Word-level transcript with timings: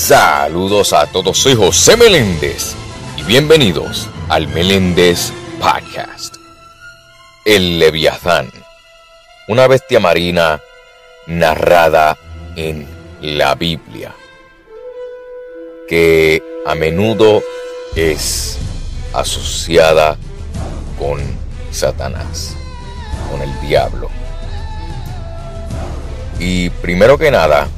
Saludos 0.00 0.94
a 0.94 1.04
todos, 1.04 1.36
soy 1.36 1.54
José 1.54 1.94
Meléndez 1.94 2.74
y 3.18 3.22
bienvenidos 3.22 4.08
al 4.30 4.48
Meléndez 4.48 5.30
Podcast. 5.60 6.36
El 7.44 7.78
Leviatán, 7.78 8.50
una 9.46 9.66
bestia 9.66 10.00
marina 10.00 10.58
narrada 11.26 12.16
en 12.56 12.88
la 13.20 13.54
Biblia, 13.54 14.14
que 15.86 16.42
a 16.64 16.74
menudo 16.74 17.42
es 17.94 18.56
asociada 19.12 20.16
con 20.98 21.20
Satanás, 21.72 22.56
con 23.30 23.42
el 23.42 23.60
diablo. 23.60 24.08
Y 26.38 26.70
primero 26.70 27.18
que 27.18 27.30
nada, 27.30 27.68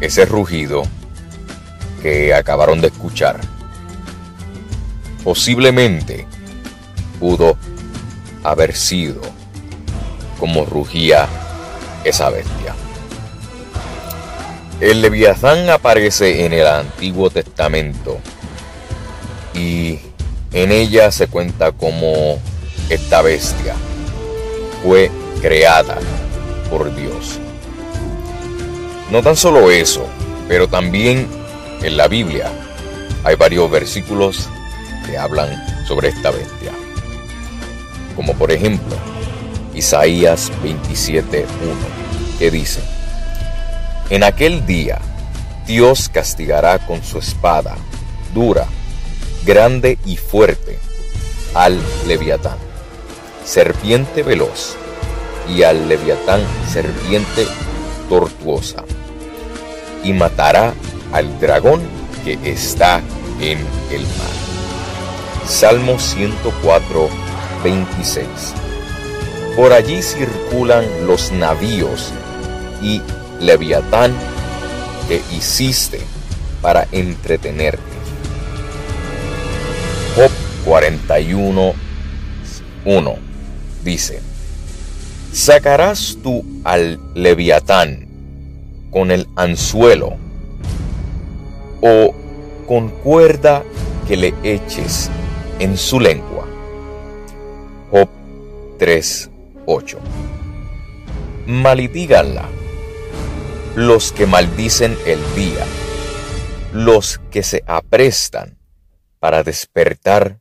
ese 0.00 0.24
rugido 0.24 0.84
que 2.02 2.34
acabaron 2.34 2.80
de 2.80 2.88
escuchar 2.88 3.40
posiblemente 5.24 6.26
pudo 7.20 7.56
haber 8.42 8.74
sido 8.74 9.20
como 10.38 10.64
rugía 10.64 11.28
esa 12.04 12.30
bestia. 12.30 12.74
El 14.80 15.02
Leviatán 15.02 15.68
aparece 15.70 16.46
en 16.46 16.52
el 16.52 16.66
Antiguo 16.66 17.28
Testamento 17.30 18.18
y 19.52 19.98
en 20.52 20.70
ella 20.70 21.10
se 21.10 21.26
cuenta 21.26 21.72
como 21.72 22.38
esta 22.88 23.20
bestia 23.20 23.74
fue 24.82 25.10
creada 25.42 25.98
por 26.70 26.94
Dios. 26.94 27.38
No 29.10 29.22
tan 29.22 29.36
solo 29.36 29.70
eso, 29.70 30.06
pero 30.48 30.68
también 30.68 31.26
en 31.82 31.96
la 31.96 32.08
Biblia 32.08 32.50
hay 33.24 33.36
varios 33.36 33.70
versículos 33.70 34.48
que 35.06 35.16
hablan 35.16 35.86
sobre 35.86 36.08
esta 36.08 36.30
bestia. 36.30 36.72
Como 38.16 38.34
por 38.34 38.50
ejemplo, 38.50 38.96
Isaías 39.74 40.50
27.1, 40.64 41.44
que 42.38 42.50
dice, 42.50 42.80
En 44.10 44.24
aquel 44.24 44.66
día 44.66 44.98
Dios 45.66 46.08
castigará 46.08 46.78
con 46.78 47.02
su 47.02 47.18
espada, 47.18 47.76
dura, 48.34 48.66
grande 49.44 49.98
y 50.04 50.16
fuerte, 50.16 50.78
al 51.54 51.78
leviatán, 52.06 52.58
serpiente 53.44 54.22
veloz, 54.22 54.76
y 55.48 55.62
al 55.62 55.88
leviatán 55.88 56.40
serpiente 56.70 57.46
tortuosa, 58.08 58.84
y 60.02 60.12
matará 60.12 60.74
al 61.12 61.38
dragón 61.40 61.82
que 62.24 62.38
está 62.44 63.00
en 63.40 63.58
el 63.90 64.02
mar. 64.02 64.38
Salmo 65.46 65.98
104, 65.98 67.08
26. 67.64 68.26
Por 69.56 69.72
allí 69.72 70.02
circulan 70.02 70.84
los 71.06 71.32
navíos 71.32 72.12
y 72.82 73.00
Leviatán 73.40 74.12
que 75.08 75.22
hiciste 75.34 76.00
para 76.60 76.86
entretenerte. 76.92 77.82
Job 80.16 80.30
41, 80.64 81.72
1 82.84 83.14
dice, 83.84 84.20
¿sacarás 85.32 86.18
tú 86.22 86.44
al 86.64 87.00
Leviatán 87.14 88.06
con 88.90 89.10
el 89.10 89.26
anzuelo 89.36 90.27
o 91.80 92.14
con 92.66 92.90
cuerda 92.90 93.64
que 94.06 94.16
le 94.16 94.34
eches 94.42 95.10
en 95.58 95.76
su 95.76 96.00
lengua. 96.00 96.46
Job 97.90 98.08
3:8. 98.78 99.98
Maldíganla 101.46 102.48
los 103.74 104.12
que 104.12 104.26
maldicen 104.26 104.96
el 105.06 105.20
día, 105.34 105.64
los 106.72 107.20
que 107.30 107.42
se 107.42 107.62
aprestan 107.66 108.58
para 109.18 109.42
despertar 109.42 110.40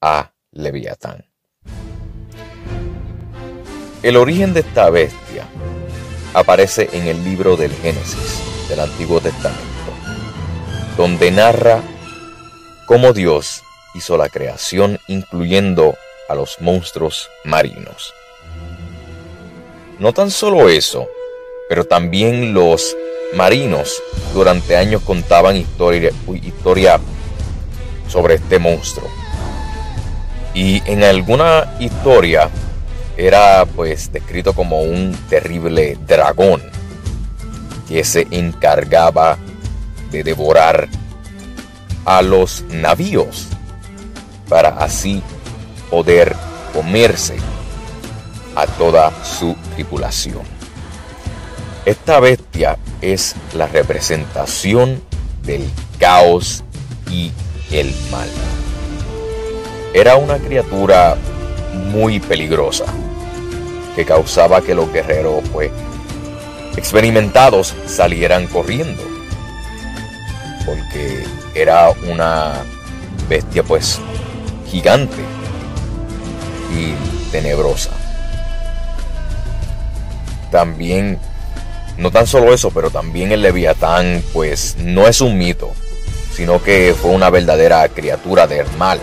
a 0.00 0.32
Leviatán. 0.50 1.26
El 4.02 4.16
origen 4.16 4.52
de 4.52 4.60
esta 4.60 4.90
bestia 4.90 5.46
aparece 6.34 6.88
en 6.92 7.06
el 7.06 7.22
libro 7.22 7.56
del 7.56 7.72
Génesis 7.72 8.42
del 8.68 8.80
Antiguo 8.80 9.20
Testamento 9.20 9.71
donde 10.96 11.30
narra 11.30 11.82
cómo 12.86 13.12
Dios 13.12 13.62
hizo 13.94 14.16
la 14.16 14.28
creación 14.28 14.98
incluyendo 15.08 15.96
a 16.28 16.34
los 16.34 16.60
monstruos 16.60 17.30
marinos. 17.44 18.14
No 19.98 20.12
tan 20.12 20.30
solo 20.30 20.68
eso, 20.68 21.08
pero 21.68 21.84
también 21.84 22.54
los 22.54 22.96
marinos 23.34 24.02
durante 24.34 24.76
años 24.76 25.02
contaban 25.02 25.56
historia, 25.56 26.10
historia 26.42 27.00
sobre 28.08 28.34
este 28.34 28.58
monstruo. 28.58 29.08
Y 30.54 30.82
en 30.90 31.02
alguna 31.02 31.76
historia 31.80 32.50
era 33.16 33.64
pues 33.64 34.12
descrito 34.12 34.52
como 34.52 34.82
un 34.82 35.16
terrible 35.28 35.96
dragón 36.06 36.62
que 37.88 38.04
se 38.04 38.26
encargaba 38.30 39.38
de 40.12 40.22
devorar 40.22 40.88
a 42.04 42.22
los 42.22 42.62
navíos 42.68 43.48
para 44.48 44.68
así 44.68 45.22
poder 45.90 46.36
comerse 46.72 47.36
a 48.54 48.66
toda 48.66 49.10
su 49.24 49.56
tripulación. 49.74 50.42
Esta 51.86 52.20
bestia 52.20 52.78
es 53.00 53.34
la 53.54 53.66
representación 53.66 55.02
del 55.42 55.68
caos 55.98 56.62
y 57.10 57.32
el 57.70 57.92
mal. 58.10 58.28
Era 59.94 60.16
una 60.16 60.36
criatura 60.38 61.16
muy 61.90 62.20
peligrosa 62.20 62.84
que 63.96 64.04
causaba 64.04 64.62
que 64.62 64.74
los 64.74 64.92
guerreros 64.92 65.42
pues, 65.52 65.70
experimentados 66.76 67.74
salieran 67.86 68.46
corriendo 68.46 69.02
porque 70.64 71.24
era 71.54 71.90
una 72.08 72.64
bestia 73.28 73.62
pues 73.62 74.00
gigante 74.68 75.22
y 76.74 76.94
tenebrosa. 77.30 77.90
También, 80.50 81.18
no 81.96 82.10
tan 82.10 82.26
solo 82.26 82.52
eso, 82.52 82.70
pero 82.70 82.90
también 82.90 83.32
el 83.32 83.42
leviatán 83.42 84.22
pues 84.32 84.76
no 84.78 85.06
es 85.06 85.20
un 85.20 85.38
mito, 85.38 85.72
sino 86.34 86.62
que 86.62 86.94
fue 87.00 87.10
una 87.10 87.30
verdadera 87.30 87.88
criatura 87.88 88.46
del 88.46 88.66
mal, 88.78 89.00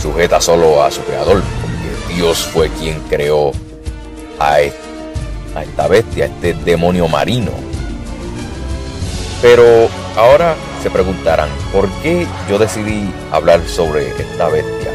sujeta 0.00 0.40
solo 0.40 0.82
a 0.82 0.90
su 0.90 1.02
creador, 1.02 1.42
porque 1.60 2.14
Dios 2.14 2.38
fue 2.38 2.70
quien 2.70 3.00
creó 3.08 3.52
a, 4.38 4.54
a 5.54 5.62
esta 5.62 5.88
bestia, 5.88 6.24
a 6.24 6.28
este 6.28 6.54
demonio 6.54 7.08
marino. 7.08 7.52
Pero 9.42 9.88
Ahora 10.16 10.56
se 10.82 10.90
preguntarán, 10.90 11.50
¿por 11.72 11.90
qué 12.02 12.26
yo 12.48 12.58
decidí 12.58 13.12
hablar 13.30 13.60
sobre 13.68 14.08
esta 14.08 14.48
bestia? 14.48 14.90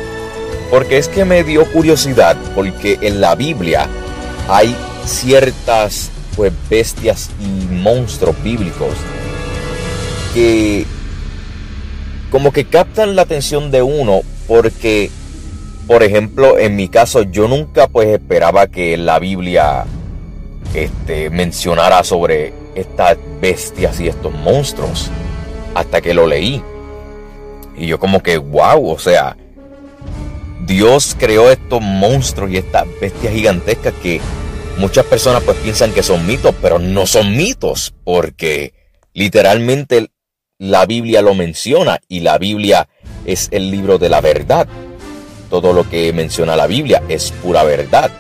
Porque 0.72 0.98
es 0.98 1.08
que 1.08 1.26
me 1.26 1.44
dio 1.44 1.72
curiosidad, 1.72 2.36
porque 2.56 2.98
en 3.02 3.22
la 3.22 3.36
Biblia 3.36 3.88
hay 4.50 4.76
ciertas 5.06 6.10
pues, 6.36 6.52
bestias 6.70 7.30
y 7.40 7.72
monstruos 7.72 8.42
bíblicos 8.42 8.96
que 10.34 10.86
como 12.32 12.52
que 12.52 12.66
captan 12.66 13.16
la 13.16 13.24
atención 13.24 13.70
de 13.70 13.82
uno 13.82 14.22
porque, 14.48 15.12
por 15.86 16.02
ejemplo, 16.02 16.58
en 16.58 16.76
mi 16.76 16.88
caso 16.88 17.24
yo 17.24 17.48
nunca 17.48 17.88
pues 17.88 18.08
esperaba 18.08 18.68
que 18.68 18.98
la 18.98 19.20
Biblia 19.20 19.86
este, 20.74 21.30
mencionara 21.30 22.04
sobre 22.04 22.61
estas 22.76 23.18
bestias 23.40 24.00
y 24.00 24.08
estos 24.08 24.34
monstruos 24.34 25.10
hasta 25.76 26.02
que 26.02 26.14
lo 26.14 26.28
leí. 26.28 26.64
Y 27.78 27.88
yo 27.88 28.00
como 28.00 28.22
que, 28.22 28.38
wow, 28.38 28.90
o 28.90 29.00
sea, 29.00 29.38
Dios 30.66 31.16
creó 31.18 31.50
estos 31.50 31.82
monstruos 31.82 32.52
y 32.52 32.58
estas 32.58 32.86
bestias 33.00 33.34
gigantescas 33.34 33.94
que 34.02 34.22
muchas 34.78 35.06
personas 35.06 35.44
pues 35.44 35.58
piensan 35.58 35.92
que 35.92 36.04
son 36.04 36.26
mitos, 36.26 36.54
pero 36.62 36.80
no 36.80 37.06
son 37.06 37.36
mitos, 37.36 37.94
porque 38.04 38.74
literalmente 39.14 40.10
la 40.58 40.86
Biblia 40.86 41.22
lo 41.22 41.34
menciona 41.34 42.00
y 42.08 42.20
la 42.20 42.38
Biblia 42.38 42.88
es 43.26 43.48
el 43.52 43.72
libro 43.72 43.98
de 43.98 44.10
la 44.10 44.22
verdad. 44.22 44.68
Todo 45.50 45.74
lo 45.74 45.90
que 45.90 46.14
menciona 46.14 46.56
la 46.56 46.68
Biblia 46.68 47.04
es 47.10 47.32
pura 47.32 47.64
verdad. 47.64 48.12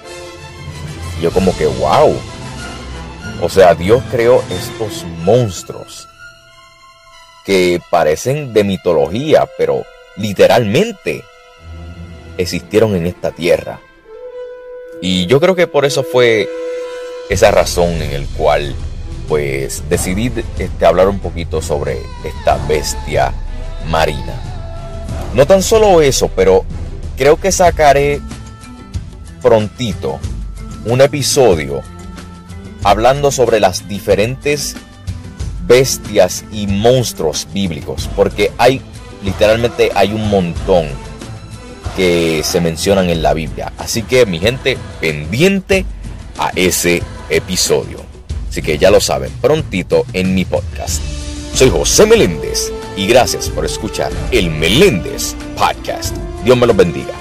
Y 1.19 1.23
yo 1.23 1.31
como 1.31 1.55
que, 1.55 1.67
wow, 1.67 2.13
o 3.41 3.49
sea, 3.49 3.73
Dios 3.73 4.03
creó 4.11 4.43
estos 4.51 5.03
monstruos 5.23 6.07
que 7.43 7.81
parecen 7.89 8.53
de 8.53 8.63
mitología, 8.63 9.47
pero 9.57 9.83
literalmente 10.15 11.23
existieron 12.37 12.95
en 12.95 13.07
esta 13.07 13.31
tierra. 13.31 13.79
Y 15.01 15.25
yo 15.25 15.39
creo 15.39 15.55
que 15.55 15.65
por 15.65 15.85
eso 15.85 16.03
fue 16.03 16.47
esa 17.29 17.49
razón 17.49 17.89
en 17.89 18.11
el 18.11 18.27
cual 18.27 18.75
pues 19.27 19.83
decidí 19.89 20.31
este, 20.59 20.85
hablar 20.85 21.07
un 21.07 21.19
poquito 21.19 21.61
sobre 21.61 21.97
esta 22.23 22.57
bestia 22.67 23.33
marina. 23.87 24.39
No 25.33 25.47
tan 25.47 25.63
solo 25.63 26.01
eso, 26.01 26.29
pero 26.35 26.63
creo 27.17 27.37
que 27.37 27.51
sacaré 27.51 28.21
prontito 29.41 30.19
un 30.85 31.01
episodio 31.01 31.81
hablando 32.83 33.31
sobre 33.31 33.59
las 33.59 33.87
diferentes 33.87 34.75
bestias 35.67 36.43
y 36.51 36.67
monstruos 36.67 37.47
bíblicos, 37.53 38.09
porque 38.15 38.51
hay 38.57 38.81
literalmente 39.23 39.91
hay 39.95 40.13
un 40.13 40.29
montón 40.29 40.87
que 41.95 42.41
se 42.43 42.61
mencionan 42.61 43.09
en 43.09 43.21
la 43.21 43.33
Biblia. 43.33 43.73
Así 43.77 44.03
que 44.03 44.25
mi 44.25 44.39
gente, 44.39 44.77
pendiente 44.99 45.85
a 46.37 46.51
ese 46.55 47.03
episodio. 47.29 47.99
Así 48.49 48.61
que 48.61 48.77
ya 48.77 48.91
lo 48.91 48.99
saben, 48.99 49.31
prontito 49.41 50.05
en 50.13 50.33
mi 50.35 50.45
podcast. 50.45 51.01
Soy 51.53 51.69
José 51.69 52.05
Meléndez 52.05 52.71
y 52.97 53.07
gracias 53.07 53.49
por 53.49 53.65
escuchar 53.65 54.11
el 54.31 54.49
Meléndez 54.49 55.35
Podcast. 55.57 56.15
Dios 56.43 56.57
me 56.57 56.67
los 56.67 56.75
bendiga. 56.75 57.20